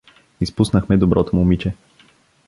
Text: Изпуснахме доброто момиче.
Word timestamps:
Изпуснахме 0.41 0.97
доброто 0.97 1.35
момиче. 1.35 1.73